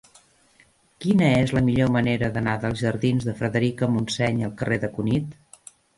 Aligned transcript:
Quina 1.05 1.27
és 1.41 1.51
la 1.57 1.61
millor 1.67 1.91
manera 1.95 2.29
d'anar 2.37 2.55
dels 2.63 2.81
jardins 2.87 3.27
de 3.29 3.35
Frederica 3.43 3.91
Montseny 3.97 4.43
al 4.49 4.55
carrer 4.63 4.81
de 4.87 4.91
Cunit? 4.97 5.41